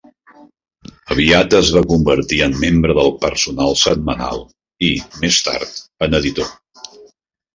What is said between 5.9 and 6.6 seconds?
en editor.